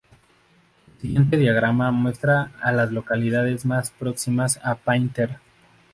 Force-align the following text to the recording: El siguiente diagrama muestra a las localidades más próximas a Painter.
El 0.95 0.99
siguiente 0.99 1.37
diagrama 1.37 1.91
muestra 1.91 2.53
a 2.59 2.71
las 2.71 2.91
localidades 2.91 3.67
más 3.67 3.91
próximas 3.91 4.59
a 4.63 4.73
Painter. 4.73 5.37